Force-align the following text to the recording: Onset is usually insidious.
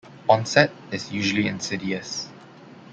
Onset 0.27 0.71
is 0.91 1.11
usually 1.11 1.45
insidious. 1.45 2.27